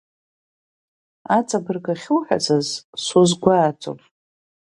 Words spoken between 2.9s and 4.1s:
сузгәааӡом.